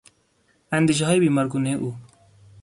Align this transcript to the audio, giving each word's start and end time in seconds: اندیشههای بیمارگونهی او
اندیشههای 0.71 1.19
بیمارگونهی 1.19 1.73
او 1.73 1.95